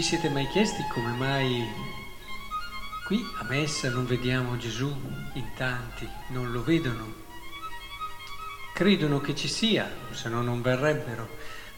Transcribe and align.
Vi 0.00 0.06
siete 0.06 0.30
mai 0.30 0.48
chiesti 0.48 0.82
come 0.88 1.12
mai 1.12 1.62
qui 3.04 3.22
a 3.38 3.44
Messa 3.44 3.90
non 3.90 4.06
vediamo 4.06 4.56
Gesù 4.56 4.90
in 5.34 5.44
tanti, 5.54 6.08
non 6.28 6.52
lo 6.52 6.62
vedono? 6.62 7.12
Credono 8.72 9.20
che 9.20 9.34
ci 9.34 9.46
sia, 9.46 9.86
se 10.12 10.30
no 10.30 10.40
non 10.40 10.62
verrebbero. 10.62 11.28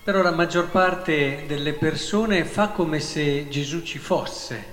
Però 0.04 0.22
la 0.22 0.30
maggior 0.30 0.68
parte 0.68 1.46
delle 1.48 1.72
persone 1.72 2.44
fa 2.44 2.68
come 2.68 3.00
se 3.00 3.48
Gesù 3.48 3.82
ci 3.82 3.98
fosse. 3.98 4.64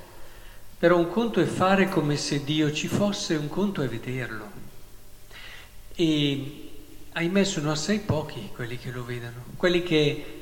Però 0.78 0.96
un 0.96 1.10
conto 1.10 1.42
è 1.42 1.46
fare 1.46 1.90
come 1.90 2.18
se 2.18 2.44
Dio 2.44 2.72
ci 2.72 2.88
fosse, 2.88 3.34
un 3.34 3.50
conto 3.50 3.82
è 3.82 3.88
vederlo. 3.88 4.52
E 5.96 6.70
ahimè 7.14 7.44
sono 7.44 7.72
assai 7.72 7.98
pochi 7.98 8.52
quelli 8.54 8.78
che 8.78 8.92
lo 8.92 9.04
vedono, 9.04 9.44
quelli 9.58 9.82
che 9.82 10.39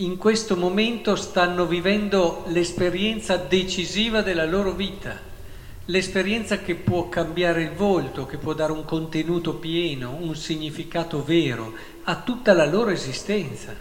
in 0.00 0.16
questo 0.16 0.56
momento 0.56 1.14
stanno 1.14 1.66
vivendo 1.66 2.44
l'esperienza 2.46 3.36
decisiva 3.36 4.22
della 4.22 4.46
loro 4.46 4.72
vita, 4.72 5.18
l'esperienza 5.86 6.60
che 6.60 6.74
può 6.74 7.08
cambiare 7.10 7.62
il 7.62 7.72
volto, 7.72 8.24
che 8.24 8.38
può 8.38 8.54
dare 8.54 8.72
un 8.72 8.84
contenuto 8.86 9.56
pieno, 9.56 10.16
un 10.18 10.34
significato 10.34 11.22
vero 11.22 11.74
a 12.04 12.16
tutta 12.22 12.54
la 12.54 12.64
loro 12.64 12.90
esistenza. 12.90 13.74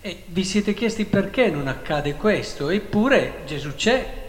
E 0.00 0.24
vi 0.26 0.44
siete 0.44 0.72
chiesti 0.72 1.04
perché 1.04 1.50
non 1.50 1.68
accade 1.68 2.14
questo? 2.14 2.70
Eppure 2.70 3.42
Gesù 3.44 3.74
c'è. 3.74 4.20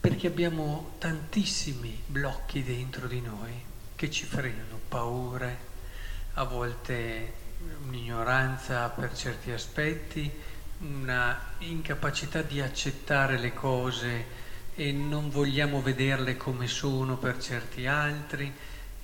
Perché 0.00 0.26
abbiamo 0.28 0.92
tantissimi 0.98 2.00
blocchi 2.06 2.62
dentro 2.62 3.08
di 3.08 3.20
noi 3.20 3.52
che 3.96 4.08
ci 4.08 4.24
frenano, 4.24 4.78
paure, 4.88 5.68
a 6.34 6.44
volte 6.44 7.32
un'ignoranza 7.86 8.88
per 8.88 9.14
certi 9.14 9.50
aspetti, 9.50 10.30
una 10.78 11.38
incapacità 11.58 12.42
di 12.42 12.60
accettare 12.60 13.38
le 13.38 13.52
cose 13.52 14.38
e 14.74 14.92
non 14.92 15.28
vogliamo 15.30 15.82
vederle 15.82 16.36
come 16.36 16.66
sono 16.66 17.16
per 17.16 17.38
certi 17.38 17.86
altri, 17.86 18.50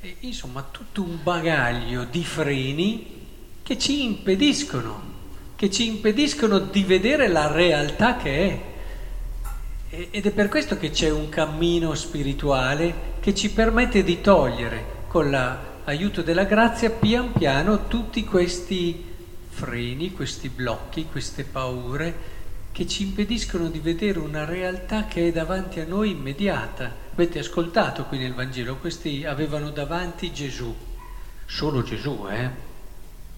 e, 0.00 0.16
insomma 0.20 0.66
tutto 0.70 1.02
un 1.02 1.22
bagaglio 1.22 2.04
di 2.04 2.24
freni 2.24 3.26
che 3.62 3.78
ci 3.78 4.04
impediscono, 4.04 5.14
che 5.56 5.70
ci 5.70 5.86
impediscono 5.86 6.58
di 6.58 6.82
vedere 6.84 7.28
la 7.28 7.50
realtà 7.50 8.16
che 8.16 8.48
è. 8.48 8.74
Ed 10.10 10.26
è 10.26 10.30
per 10.30 10.48
questo 10.48 10.76
che 10.78 10.90
c'è 10.90 11.10
un 11.10 11.28
cammino 11.28 11.94
spirituale 11.94 13.14
che 13.20 13.34
ci 13.34 13.50
permette 13.50 14.02
di 14.02 14.20
togliere 14.20 15.04
con 15.08 15.30
la 15.30 15.74
aiuto 15.86 16.22
della 16.22 16.44
grazia, 16.44 16.90
pian 16.90 17.32
piano 17.32 17.86
tutti 17.86 18.24
questi 18.24 19.04
freni, 19.48 20.12
questi 20.12 20.48
blocchi, 20.48 21.06
queste 21.06 21.44
paure 21.44 22.34
che 22.72 22.88
ci 22.88 23.04
impediscono 23.04 23.68
di 23.68 23.78
vedere 23.78 24.18
una 24.18 24.44
realtà 24.44 25.06
che 25.06 25.28
è 25.28 25.32
davanti 25.32 25.78
a 25.80 25.86
noi 25.86 26.10
immediata. 26.10 26.92
Avete 27.12 27.38
ascoltato 27.38 28.04
qui 28.04 28.18
nel 28.18 28.34
Vangelo, 28.34 28.76
questi 28.76 29.24
avevano 29.24 29.70
davanti 29.70 30.32
Gesù, 30.32 30.74
solo 31.46 31.82
Gesù, 31.82 32.26
eh? 32.30 32.50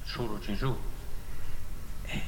Solo 0.04 0.38
Gesù. 0.38 0.74
E, 2.06 2.22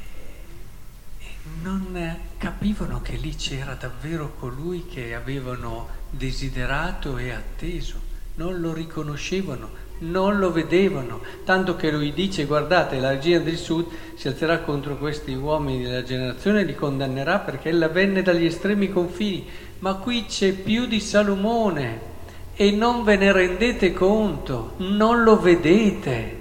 e 1.19 1.27
non 1.63 2.19
capivano 2.37 3.01
che 3.01 3.17
lì 3.17 3.35
c'era 3.35 3.75
davvero 3.75 4.35
colui 4.39 4.87
che 4.87 5.15
avevano 5.15 5.89
desiderato 6.11 7.17
e 7.17 7.31
atteso, 7.31 7.99
non 8.35 8.61
lo 8.61 8.75
riconoscevano, 8.75 9.89
non 10.01 10.39
lo 10.39 10.53
vedevano, 10.53 11.21
tanto 11.45 11.77
che 11.77 11.91
lui 11.91 12.13
dice 12.13 12.45
guardate 12.45 12.99
la 12.99 13.11
regina 13.11 13.39
del 13.39 13.57
sud 13.57 13.87
si 14.15 14.29
alzerà 14.29 14.61
contro 14.61 14.97
questi 14.97 15.33
uomini 15.35 15.83
della 15.83 16.03
generazione 16.03 16.61
e 16.61 16.65
li 16.65 16.75
condannerà 16.75 17.41
perché 17.41 17.71
ella 17.71 17.89
venne 17.89 18.23
dagli 18.23 18.45
estremi 18.45 18.91
confini, 18.91 19.47
ma 19.81 19.95
qui 19.95 20.25
c'è 20.27 20.53
più 20.53 20.87
di 20.87 21.01
Salomone 21.01 22.09
e 22.55 22.71
non 22.71 23.05
ve 23.05 23.17
ne 23.17 23.33
rendete 23.33 23.93
conto, 23.93 24.75
non 24.79 25.23
lo 25.23 25.39
vedete. 25.39 26.39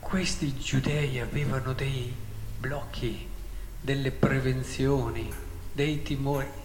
Questi 0.00 0.56
giudei 0.56 1.18
avevano 1.18 1.72
dei 1.72 2.12
blocchi, 2.58 3.26
delle 3.80 4.10
prevenzioni, 4.10 5.28
dei 5.72 6.02
timori 6.02 6.62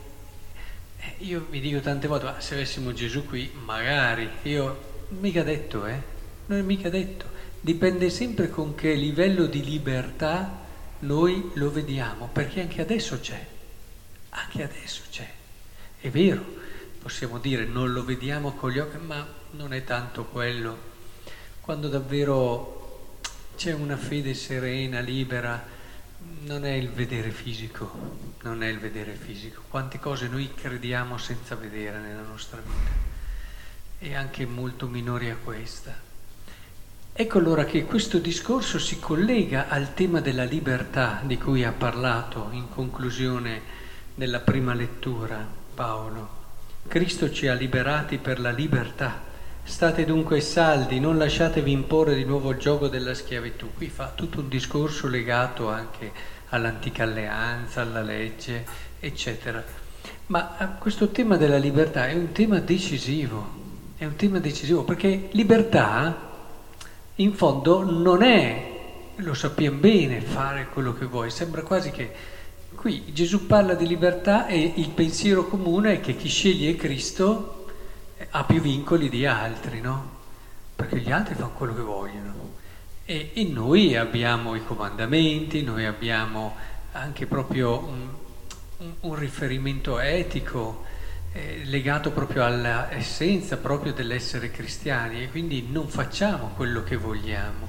io 1.18 1.48
mi 1.50 1.60
dico 1.60 1.80
tante 1.80 2.08
volte, 2.08 2.26
ma 2.26 2.40
se 2.40 2.54
avessimo 2.56 2.94
Gesù 2.94 3.26
qui, 3.26 3.52
magari, 3.64 4.30
io 4.44 5.06
mica 5.10 5.44
detto, 5.44 5.86
eh? 5.86 6.02
Non 6.46 6.60
è 6.60 6.62
mica 6.62 6.90
detto. 6.90 7.26
Dipende 7.62 8.10
sempre 8.10 8.50
con 8.50 8.76
che 8.76 8.94
livello 8.94 9.46
di 9.46 9.64
libertà 9.64 10.66
noi 11.00 11.52
lo 11.56 11.72
vediamo, 11.72 12.30
perché 12.32 12.62
anche 12.62 12.82
adesso 12.82 13.20
c'è, 13.20 13.46
anche 14.30 14.64
adesso 14.64 15.02
c'è. 15.12 15.30
È 16.00 16.10
vero, 16.10 16.44
possiamo 17.02 17.40
dire 17.40 17.66
non 17.66 17.92
lo 17.92 18.04
vediamo 18.04 18.54
con 18.54 18.72
gli 18.72 18.80
occhi, 18.80 18.98
ma 18.98 19.26
non 19.52 19.74
è 19.74 19.84
tanto 19.84 20.26
quello. 20.26 20.88
Quando 21.62 21.88
davvero 21.88 23.18
c'è 23.56 23.74
una 23.74 23.98
fede 23.98 24.34
serena, 24.34 25.00
libera, 25.00 25.78
non 26.42 26.66
è 26.66 26.72
il 26.72 26.90
vedere 26.90 27.32
fisico, 27.32 28.18
non 28.42 28.64
è 28.64 28.68
il 28.68 28.80
vedere 28.80 29.14
fisico. 29.14 29.64
Quante 29.70 30.00
cose 30.00 30.28
noi 30.28 30.54
crediamo 30.54 31.18
senza 31.18 31.56
vedere 31.56 32.00
nella 32.00 32.22
nostra 32.22 32.62
vita 32.62 33.08
e 34.00 34.16
anche 34.16 34.46
molto 34.46 34.88
minori 34.88 35.30
a 35.30 35.38
questa. 35.42 36.08
Ecco 37.12 37.38
allora 37.38 37.66
che 37.66 37.84
questo 37.84 38.18
discorso 38.20 38.80
si 38.80 39.00
collega 39.00 39.68
al 39.68 39.94
tema 39.94 40.22
della 40.22 40.46
libertà 40.46 41.22
di 41.24 41.38
cui 41.38 41.64
ha 41.66 41.72
parlato 41.74 42.48
in 42.52 42.70
conclusione 42.70 43.62
della 44.16 44.40
prima 44.40 44.74
lettura 44.74 45.46
Paolo. 45.74 46.38
Cristo 46.88 47.32
ci 47.32 47.48
ha 47.48 47.54
liberati 47.54 48.18
per 48.18 48.40
la 48.40 48.52
libertà. 48.52 49.29
State 49.70 50.04
dunque 50.04 50.42
saldi, 50.42 51.00
non 51.00 51.20
lasciatevi 51.20 51.72
imporre 51.72 52.16
di 52.16 52.26
nuovo 52.26 52.50
il 52.50 52.58
gioco 52.58 52.88
della 52.88 53.14
schiavitù. 53.14 53.68
Qui 53.76 53.88
fa 53.88 54.12
tutto 54.16 54.40
un 54.40 54.50
discorso 54.50 55.08
legato 55.08 55.70
anche 55.70 56.12
all'antica 56.50 57.04
alleanza, 57.04 57.82
alla 57.82 58.02
legge, 58.02 58.66
eccetera. 59.00 59.64
Ma 60.26 60.58
eh, 60.58 60.80
questo 60.80 61.10
tema 61.10 61.38
della 61.38 61.60
libertà 61.60 62.08
è 62.08 62.16
un 62.16 62.32
tema 62.32 62.60
decisivo, 62.60 63.48
è 63.96 64.06
un 64.06 64.16
tema 64.16 64.40
decisivo 64.40 64.84
perché 64.84 65.30
libertà 65.34 66.30
in 67.16 67.34
fondo 67.36 67.84
non 67.84 68.24
è, 68.24 68.72
lo 69.18 69.34
sappiamo 69.36 69.78
bene, 69.78 70.20
fare 70.20 70.68
quello 70.74 70.94
che 70.94 71.06
vuoi, 71.06 71.30
sembra 71.30 71.62
quasi 71.62 71.92
che 71.92 72.12
qui 72.74 73.14
Gesù 73.14 73.46
parla 73.46 73.76
di 73.76 73.86
libertà 73.86 74.48
e 74.48 74.74
il 74.76 74.90
pensiero 74.90 75.48
comune 75.48 75.94
è 75.94 76.00
che 76.02 76.16
chi 76.16 76.28
sceglie 76.28 76.76
Cristo 76.76 77.59
ha 78.32 78.44
più 78.44 78.62
vincoli 78.62 79.10
di 79.10 79.26
altri, 79.26 79.82
no? 79.82 80.18
Perché 80.76 81.00
gli 81.00 81.12
altri 81.12 81.36
fanno 81.36 81.52
quello 81.52 81.76
che 81.76 81.82
vogliono. 81.82 82.58
E, 83.06 83.32
e 83.34 83.44
noi 83.46 83.96
abbiamo 83.96 84.56
i 84.56 84.64
comandamenti, 84.64 85.64
noi 85.64 85.86
abbiamo 85.86 86.56
anche 86.92 87.26
proprio 87.26 87.78
un, 87.80 88.08
un, 88.78 88.94
un 89.00 89.16
riferimento 89.16 90.00
etico 90.00 90.86
eh, 91.32 91.62
legato 91.66 92.12
proprio 92.12 92.44
all'essenza 92.44 93.58
proprio 93.58 93.94
dell'essere 93.94 94.52
cristiani 94.52 95.24
e 95.24 95.30
quindi 95.30 95.68
non 95.70 95.88
facciamo 95.88 96.52
quello 96.56 96.84
che 96.84 96.96
vogliamo. 96.96 97.68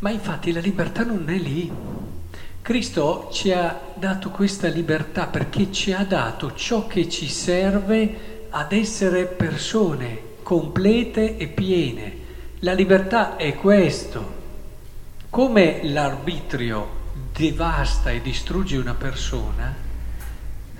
Ma 0.00 0.10
infatti 0.10 0.52
la 0.52 0.60
libertà 0.60 1.04
non 1.04 1.28
è 1.28 1.36
lì. 1.36 1.70
Cristo 2.60 3.28
ci 3.32 3.52
ha 3.52 3.80
dato 3.94 4.30
questa 4.30 4.68
libertà 4.68 5.26
perché 5.26 5.70
ci 5.72 5.92
ha 5.92 6.04
dato 6.04 6.54
ciò 6.54 6.86
che 6.86 7.08
ci 7.08 7.28
serve 7.28 8.31
ad 8.54 8.72
essere 8.72 9.24
persone 9.24 10.30
complete 10.42 11.38
e 11.38 11.48
piene. 11.48 12.16
La 12.60 12.74
libertà 12.74 13.36
è 13.36 13.54
questo. 13.54 14.40
Come 15.30 15.80
l'arbitrio 15.84 17.00
devasta 17.32 18.10
e 18.10 18.20
distrugge 18.20 18.76
una 18.76 18.92
persona, 18.92 19.74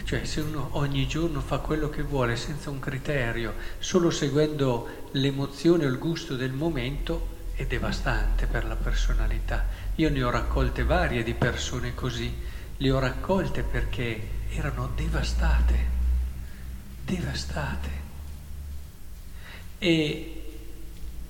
cioè 0.05 0.25
se 0.25 0.41
uno 0.41 0.69
ogni 0.73 1.07
giorno 1.07 1.41
fa 1.41 1.59
quello 1.59 1.89
che 1.89 2.03
vuole 2.03 2.37
senza 2.37 2.69
un 2.69 2.79
criterio, 2.79 3.55
solo 3.79 4.11
seguendo 4.11 5.09
l'emozione 5.13 5.87
o 5.87 5.89
il 5.89 5.97
gusto 5.97 6.37
del 6.37 6.53
momento, 6.53 7.29
è 7.55 7.65
devastante 7.65 8.45
per 8.45 8.67
la 8.67 8.77
personalità. 8.77 9.65
Io 9.95 10.11
ne 10.11 10.23
ho 10.23 10.29
raccolte 10.29 10.85
varie 10.85 11.23
di 11.23 11.33
persone 11.33 11.95
così, 11.95 12.31
le 12.77 12.91
ho 12.91 12.99
raccolte 12.99 13.63
perché 13.63 14.21
erano 14.51 14.91
devastate, 14.95 16.01
devastate. 17.05 18.01
E 19.79 20.43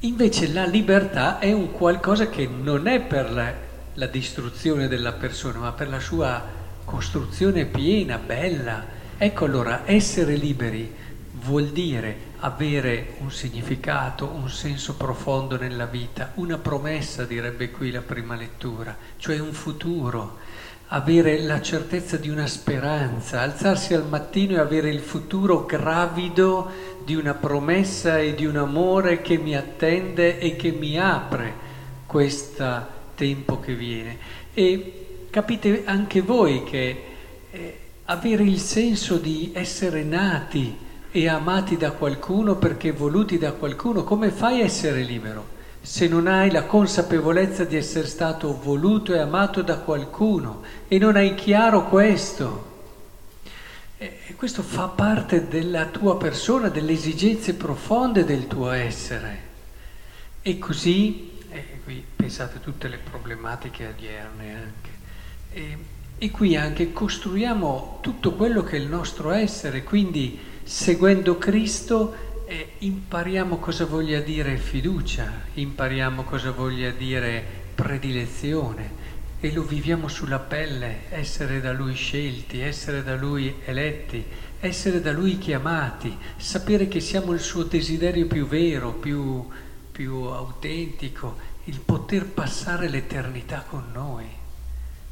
Invece 0.05 0.49
la 0.49 0.67
libertà 0.67 1.39
è 1.39 1.53
un 1.53 1.71
qualcosa 1.71 2.29
che 2.29 2.49
non 2.49 2.89
è 2.89 3.01
per 3.01 3.31
la, 3.31 3.53
la 3.95 4.07
distruzione 4.07 4.89
della 4.89 5.13
persona, 5.13 5.61
ma 5.61 5.71
per 5.71 5.89
la 5.89 6.01
sua 6.01 6.43
costruzione 6.85 7.67
piena, 7.67 8.19
bella. 8.19 8.85
Ecco 9.17 9.45
allora, 9.45 9.83
essere 9.85 10.35
liberi 10.35 10.93
vuol 11.35 11.69
dire 11.69 12.31
avere 12.41 13.15
un 13.19 13.31
significato, 13.31 14.27
un 14.27 14.51
senso 14.51 14.97
profondo 14.97 15.57
nella 15.57 15.87
vita, 15.87 16.33
una 16.35 16.59
promessa, 16.59 17.25
direbbe 17.25 17.71
qui 17.71 17.93
la 17.93 18.03
prima 18.03 18.35
lettura, 18.35 18.97
cioè 19.19 19.39
un 19.39 19.53
futuro, 19.53 20.39
avere 20.95 21.41
la 21.41 21.63
certezza 21.63 22.19
di 22.19 22.29
una 22.29 22.47
speranza, 22.47 23.41
alzarsi 23.41 23.95
al 23.95 24.07
mattino 24.07 24.57
e 24.57 24.61
avere 24.61 24.91
il 24.91 25.01
futuro 25.01 25.65
gravido 25.65 26.71
di 27.03 27.15
una 27.15 27.33
promessa 27.33 28.19
e 28.19 28.35
di 28.35 28.45
un 28.45 28.57
amore 28.57 29.23
che 29.23 29.39
mi 29.39 29.57
attende 29.57 30.39
e 30.39 30.55
che 30.55 30.71
mi 30.71 30.99
apre 31.01 31.55
questo 32.07 32.87
tempo 33.15 33.59
che 33.59 33.75
viene. 33.75 34.19
E 34.53 35.27
capite 35.31 35.85
anche 35.87 36.21
voi 36.21 36.63
che 36.63 37.03
eh, 37.51 37.79
avere 38.05 38.43
il 38.43 38.59
senso 38.59 39.17
di 39.17 39.51
essere 39.55 40.03
nati 40.03 40.77
e 41.11 41.27
amati 41.27 41.79
da 41.79 41.93
qualcuno 41.93 42.57
perché 42.57 42.93
voluti 42.93 43.39
da 43.39 43.53
qualcuno, 43.53 44.05
come 44.05 44.31
fai 44.31 44.61
a 44.61 44.65
essere 44.65 45.03
libero? 45.03 45.52
Se 45.83 46.07
non 46.07 46.29
hai 46.29 46.51
la 46.51 46.63
consapevolezza 46.65 47.65
di 47.65 47.77
essere 47.77 48.07
stato 48.07 48.59
voluto 48.59 49.13
e 49.13 49.19
amato 49.19 49.63
da 49.63 49.79
qualcuno 49.79 50.63
e 50.89 50.99
non 50.99 51.17
hai 51.17 51.35
chiaro 51.35 51.89
questo, 51.89 52.71
e 53.99 54.35
questo 54.37 54.63
fa 54.63 54.87
parte 54.87 55.49
della 55.49 55.87
tua 55.87 56.17
persona, 56.17 56.69
delle 56.69 56.93
esigenze 56.93 57.55
profonde 57.55 58.25
del 58.25 58.47
tuo 58.47 58.71
essere. 58.71 59.51
E 60.41 60.59
così 60.59 61.31
e 61.53 61.81
qui 61.85 62.03
pensate 62.17 62.61
tutte 62.61 62.89
le 62.89 62.99
problematiche 62.99 63.87
odierne 63.87 64.55
anche. 64.55 64.91
E, 65.53 65.79
e 66.17 66.31
qui 66.31 66.57
anche 66.57 66.93
costruiamo 66.93 67.99
tutto 68.01 68.33
quello 68.33 68.63
che 68.63 68.77
è 68.77 68.81
il 68.81 68.87
nostro 68.87 69.31
essere, 69.33 69.83
quindi 69.83 70.39
seguendo 70.63 71.37
Cristo 71.37 72.31
eh, 72.53 72.73
impariamo 72.81 73.57
cosa 73.57 73.87
voglia 73.87 74.21
dire 74.21 74.59
fiducia, 74.59 75.47
impariamo 75.55 76.23
cosa 76.23 76.51
voglia 76.51 76.91
dire 76.91 77.43
predilezione 77.75 79.01
e 79.41 79.51
lo 79.53 79.63
viviamo 79.63 80.07
sulla 80.07 80.39
pelle, 80.39 81.05
essere 81.09 81.63
da 81.63 81.73
Lui 81.73 81.95
scelti, 81.95 82.61
essere 82.61 83.03
da 83.03 83.17
Lui 83.17 83.55
eletti, 83.65 84.23
essere 84.61 85.01
da 85.01 85.13
Lui 85.13 85.39
chiamati, 85.39 86.15
sapere 86.37 86.89
che 86.89 87.01
siamo 87.01 87.33
il 87.33 87.41
suo 87.41 87.63
desiderio 87.63 88.27
più 88.27 88.47
vero, 88.47 88.93
più, 88.93 89.49
più 89.91 90.15
autentico, 90.25 91.39
il 91.65 91.81
poter 91.81 92.27
passare 92.27 92.89
l'eternità 92.89 93.65
con 93.67 93.85
noi. 93.95 94.27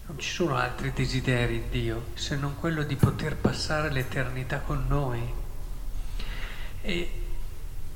Non 0.06 0.18
ci 0.18 0.28
sono 0.28 0.56
altri 0.56 0.92
desideri 0.92 1.54
in 1.54 1.70
Dio 1.70 2.04
se 2.14 2.36
non 2.36 2.56
quello 2.60 2.82
di 2.82 2.96
poter 2.96 3.34
passare 3.36 3.90
l'eternità 3.90 4.58
con 4.58 4.84
noi. 4.86 5.20
E, 6.82 7.10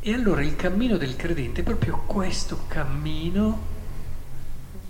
e 0.07 0.13
allora 0.13 0.43
il 0.43 0.55
cammino 0.55 0.99
del 0.99 1.17
credente 1.17 1.63
è 1.63 1.65
proprio 1.65 2.03
questo 2.05 2.65
cammino 2.69 3.73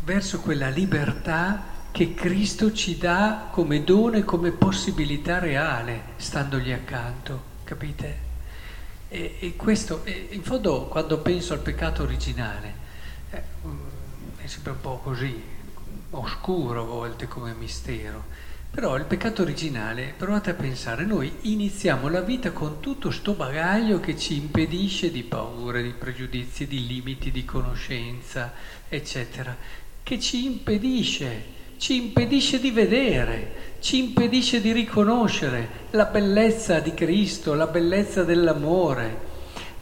verso 0.02 0.40
quella 0.40 0.68
libertà 0.68 1.66
che 1.92 2.14
Cristo 2.14 2.72
ci 2.72 2.98
dà 2.98 3.46
come 3.52 3.84
dono 3.84 4.16
e 4.16 4.24
come 4.24 4.50
possibilità 4.50 5.38
reale, 5.38 6.14
standogli 6.16 6.72
accanto, 6.72 7.42
capite? 7.62 8.18
E, 9.06 9.36
e 9.38 9.54
questo, 9.54 10.04
e 10.04 10.30
in 10.32 10.42
fondo, 10.42 10.86
quando 10.86 11.20
penso 11.20 11.52
al 11.52 11.60
peccato 11.60 12.02
originale, 12.02 12.74
eh, 13.30 13.42
è 14.38 14.46
sempre 14.48 14.72
un 14.72 14.80
po' 14.80 14.98
così, 14.98 15.40
oscuro 16.10 16.80
a 16.80 16.86
volte 16.86 17.28
come 17.28 17.54
mistero. 17.54 18.24
Però 18.74 18.96
il 18.96 19.04
peccato 19.04 19.42
originale, 19.42 20.14
provate 20.16 20.50
a 20.50 20.54
pensare, 20.54 21.04
noi 21.04 21.32
iniziamo 21.42 22.08
la 22.08 22.22
vita 22.22 22.50
con 22.50 22.80
tutto 22.80 23.12
sto 23.12 23.34
bagaglio 23.34 24.00
che 24.00 24.18
ci 24.18 24.36
impedisce 24.36 25.12
di 25.12 25.22
paure, 25.22 25.80
di 25.80 25.92
pregiudizi, 25.92 26.66
di 26.66 26.84
limiti, 26.84 27.30
di 27.30 27.44
conoscenza, 27.44 28.52
eccetera, 28.88 29.56
che 30.02 30.18
ci 30.18 30.44
impedisce, 30.44 31.44
ci 31.76 31.94
impedisce 31.94 32.58
di 32.58 32.72
vedere, 32.72 33.76
ci 33.78 33.98
impedisce 33.98 34.60
di 34.60 34.72
riconoscere 34.72 35.68
la 35.90 36.06
bellezza 36.06 36.80
di 36.80 36.94
Cristo, 36.94 37.54
la 37.54 37.68
bellezza 37.68 38.24
dell'amore. 38.24 39.32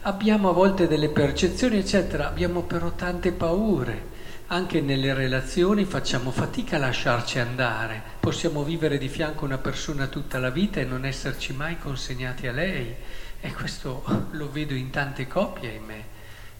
Abbiamo 0.01 0.49
a 0.49 0.53
volte 0.53 0.87
delle 0.87 1.09
percezioni, 1.09 1.79
eccetera, 1.79 2.27
abbiamo 2.27 2.61
però 2.61 2.91
tante 2.91 3.31
paure. 3.31 4.12
Anche 4.53 4.81
nelle 4.81 5.15
relazioni 5.15 5.83
facciamo 5.83 6.29
fatica 6.29 6.75
a 6.75 6.79
lasciarci 6.79 7.39
andare. 7.39 7.99
Possiamo 8.19 8.63
vivere 8.63 8.99
di 8.99 9.09
fianco 9.09 9.41
a 9.41 9.47
una 9.47 9.57
persona 9.57 10.05
tutta 10.05 10.37
la 10.37 10.51
vita 10.51 10.79
e 10.79 10.85
non 10.85 11.05
esserci 11.05 11.53
mai 11.53 11.79
consegnati 11.79 12.45
a 12.45 12.51
lei. 12.51 12.93
E 13.41 13.51
questo 13.51 14.03
lo 14.29 14.51
vedo 14.51 14.75
in 14.75 14.91
tante 14.91 15.27
coppie, 15.27 15.69
ahimè. 15.69 16.03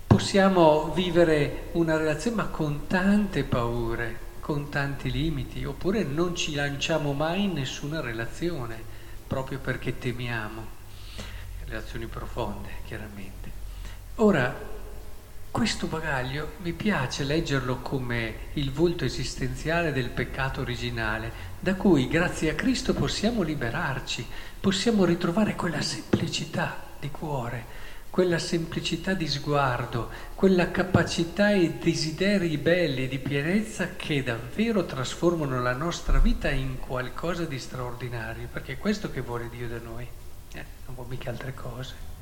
Possiamo 0.08 0.92
vivere 0.92 1.70
una 1.74 1.96
relazione 1.96 2.38
ma 2.38 2.46
con 2.48 2.88
tante 2.88 3.44
paure 3.44 4.18
con 4.40 4.70
tanti 4.70 5.12
limiti, 5.12 5.64
oppure 5.64 6.04
non 6.04 6.36
ci 6.36 6.56
lanciamo 6.56 7.14
mai 7.14 7.44
in 7.44 7.54
nessuna 7.54 8.02
relazione, 8.02 8.76
proprio 9.28 9.60
perché 9.60 10.00
temiamo 10.00 10.66
relazioni 11.66 12.08
profonde, 12.08 12.70
chiaramente. 12.88 13.52
Ora, 14.16 14.82
questo 15.54 15.86
bagaglio 15.86 16.54
mi 16.64 16.74
piace 16.74 17.24
leggerlo 17.24 17.78
come 17.78 18.50
il 18.54 18.72
volto 18.72 19.06
esistenziale 19.06 19.92
del 19.92 20.10
peccato 20.10 20.62
originale, 20.62 21.32
da 21.60 21.76
cui 21.76 22.08
grazie 22.08 22.50
a 22.50 22.56
Cristo 22.56 22.96
possiamo 22.96 23.44
liberarci, 23.44 24.26
possiamo 24.60 25.06
ritrovare 25.06 25.54
quella 25.54 25.84
semplicità 25.84 26.84
di 27.00 27.12
cuore, 27.12 27.66
quella 28.10 28.40
semplicità 28.40 29.14
di 29.14 29.28
sguardo, 29.28 30.10
quella 30.34 30.72
capacità 30.72 31.52
e 31.52 31.74
desideri 31.74 32.58
belli 32.58 33.08
di 33.08 33.20
pienezza 33.20 33.96
che 33.96 34.24
davvero 34.24 34.86
trasformano 34.86 35.62
la 35.62 35.76
nostra 35.76 36.18
vita 36.18 36.50
in 36.50 36.80
qualcosa 36.80 37.46
di 37.46 37.60
straordinario, 37.60 38.48
perché 38.52 38.74
è 38.74 38.78
questo 38.80 39.12
che 39.12 39.22
vuole 39.22 39.52
Dio 39.52 39.68
da 39.68 39.78
noi, 39.78 40.08
eh, 40.54 40.66
non 40.88 40.96
vuole 40.96 41.12
mica 41.12 41.30
altre 41.30 41.54
cose. 41.54 42.13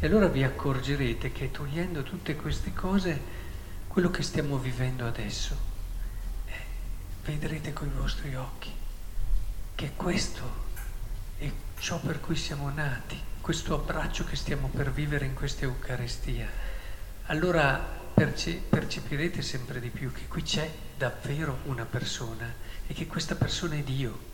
E 0.00 0.06
allora 0.06 0.28
vi 0.28 0.44
accorgerete 0.44 1.32
che 1.32 1.50
togliendo 1.50 2.04
tutte 2.04 2.36
queste 2.36 2.72
cose, 2.72 3.20
quello 3.88 4.10
che 4.10 4.22
stiamo 4.22 4.56
vivendo 4.56 5.04
adesso, 5.04 5.56
eh, 6.46 6.52
vedrete 7.24 7.72
con 7.72 7.88
i 7.88 7.98
vostri 7.98 8.36
occhi 8.36 8.70
che 9.74 9.92
questo 9.96 10.66
è 11.38 11.50
ciò 11.80 11.98
per 11.98 12.20
cui 12.20 12.36
siamo 12.36 12.70
nati 12.70 13.20
questo 13.40 13.74
abbraccio 13.74 14.24
che 14.24 14.36
stiamo 14.36 14.68
per 14.68 14.92
vivere 14.92 15.24
in 15.24 15.34
questa 15.34 15.64
Eucaristia, 15.64 16.48
allora 17.26 17.76
perce- 18.14 18.62
percepirete 18.68 19.42
sempre 19.42 19.80
di 19.80 19.88
più 19.88 20.12
che 20.12 20.28
qui 20.28 20.42
c'è 20.42 20.70
davvero 20.96 21.58
una 21.64 21.84
persona 21.84 22.54
e 22.86 22.94
che 22.94 23.06
questa 23.08 23.34
persona 23.34 23.74
è 23.74 23.82
Dio 23.82 24.27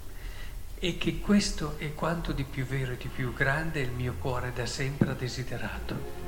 e 0.84 0.98
che 0.98 1.18
questo 1.18 1.76
è 1.78 1.94
quanto 1.94 2.32
di 2.32 2.44
più 2.44 2.66
vero 2.66 2.92
e 2.92 2.98
di 2.98 3.08
più 3.08 3.32
grande 3.32 3.80
il 3.80 3.90
mio 3.90 4.16
cuore 4.18 4.52
da 4.52 4.66
sempre 4.66 5.12
ha 5.12 5.14
desiderato. 5.14 6.23